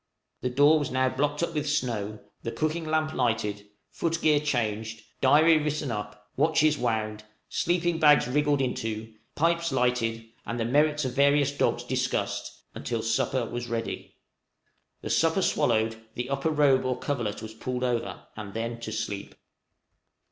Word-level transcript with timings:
The 0.41 0.49
door 0.49 0.79
was 0.79 0.89
now 0.89 1.09
blocked 1.09 1.43
up 1.43 1.53
with 1.53 1.69
snow, 1.69 2.17
the 2.41 2.51
cooking 2.51 2.85
lamp 2.85 3.13
lighted, 3.13 3.67
foot 3.91 4.19
gear 4.19 4.39
changed, 4.39 5.03
diary 5.21 5.59
written 5.59 5.91
up, 5.91 6.31
watches 6.35 6.75
wound, 6.75 7.23
sleeping 7.49 7.99
bags 7.99 8.27
wriggled 8.27 8.61
into, 8.63 9.13
pipes 9.35 9.71
lighted, 9.71 10.25
and 10.43 10.59
the 10.59 10.65
merits 10.65 11.05
of 11.05 11.11
the 11.11 11.17
various 11.17 11.51
dogs 11.51 11.83
discussed, 11.83 12.51
until 12.73 13.03
supper 13.03 13.45
was 13.45 13.67
ready; 13.67 14.15
the 15.03 15.09
supper 15.11 15.43
swallowed, 15.43 15.97
the 16.15 16.31
upper 16.31 16.49
robe 16.49 16.83
or 16.83 16.97
coverlet 16.97 17.43
was 17.43 17.53
pulled 17.53 17.83
over, 17.83 18.25
and 18.35 18.55
then 18.55 18.79
to 18.79 18.91
sleep. 18.91 19.35